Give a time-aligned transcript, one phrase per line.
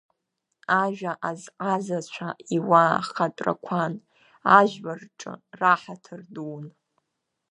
[0.81, 3.93] Ажәа азҟазацәа иуаа хатәрақәан,
[4.57, 6.65] ажәлар рҿы раҳаҭыр дуун.